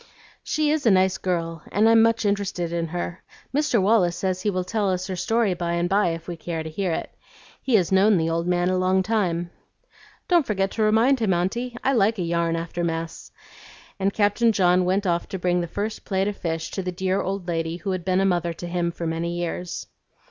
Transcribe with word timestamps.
"She 0.43 0.71
is 0.71 0.87
a 0.87 0.89
nice 0.89 1.19
girl, 1.19 1.61
and 1.71 1.87
I'm 1.87 2.01
much 2.01 2.25
interested 2.25 2.73
in 2.73 2.87
her. 2.87 3.21
Mr. 3.55 3.79
Wallace 3.79 4.15
says 4.15 4.41
he 4.41 4.49
will 4.49 4.63
tell 4.63 4.89
us 4.89 5.05
her 5.05 5.15
story 5.15 5.53
by 5.53 5.73
and 5.73 5.87
by 5.87 6.07
if 6.07 6.27
we 6.27 6.35
care 6.35 6.63
to 6.63 6.71
hear 6.71 6.91
it. 6.91 7.13
He 7.61 7.75
has 7.75 7.91
known 7.91 8.17
the 8.17 8.27
old 8.27 8.47
man 8.47 8.67
a 8.71 8.79
long 8.79 9.03
time." 9.03 9.51
"Don't 10.27 10.47
forget 10.47 10.71
to 10.71 10.81
remind 10.81 11.19
him, 11.19 11.35
Aunty. 11.35 11.77
I 11.83 11.93
like 11.93 12.17
a 12.17 12.23
yarn 12.23 12.55
after 12.55 12.83
mess;" 12.83 13.31
and 13.99 14.11
Captain 14.11 14.51
John 14.51 14.85
went 14.85 15.05
off 15.05 15.27
to 15.29 15.37
bring 15.37 15.61
the 15.61 15.67
first 15.67 16.03
plate 16.03 16.27
of 16.27 16.35
fish 16.35 16.71
to 16.71 16.81
the 16.81 16.91
dear 16.91 17.21
old 17.21 17.47
lady 17.47 17.77
who 17.77 17.91
had 17.91 18.03
been 18.03 18.21
a 18.21 18.25
mother 18.25 18.53
to 18.53 18.65
him 18.65 18.89
for 18.91 19.05
many 19.05 19.31
years. 19.37 19.85